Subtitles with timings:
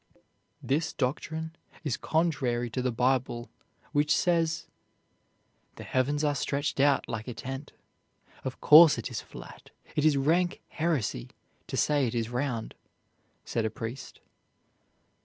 [0.63, 3.51] "This doctrine is contrary to the Bible,
[3.91, 4.65] which says,
[5.75, 7.71] 'The heavens are stretched out like a tent:'
[8.43, 11.29] of course it is flat; it is rank heresy
[11.67, 12.73] to say it is round,"
[13.45, 14.21] said a priest.